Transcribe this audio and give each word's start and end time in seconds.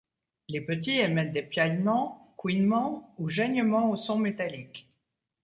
Les 0.49 0.61
petits 0.61 0.97
émettent 0.99 1.31
des 1.31 1.43
piaillements, 1.43 2.33
couinements 2.35 3.13
ou 3.19 3.29
geignements 3.29 3.91
au 3.91 3.95
son 3.97 4.17
métallique. 4.17 4.89